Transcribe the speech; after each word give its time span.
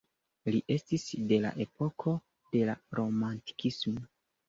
Li 0.55 0.61
estis 0.75 1.05
de 1.33 1.39
la 1.45 1.53
epoko 1.67 2.17
de 2.57 2.67
la 2.73 2.79
Romantikismo. 3.01 4.09